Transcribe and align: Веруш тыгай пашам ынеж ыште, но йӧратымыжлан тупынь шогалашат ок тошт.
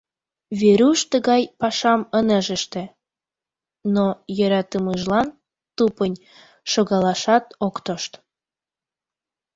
Веруш 0.59 0.99
тыгай 1.11 1.43
пашам 1.59 2.01
ынеж 2.19 2.47
ыште, 2.57 2.83
но 3.95 4.05
йӧратымыжлан 4.37 5.27
тупынь 5.77 6.21
шогалашат 6.71 7.45
ок 7.67 7.75
тошт. 7.85 8.11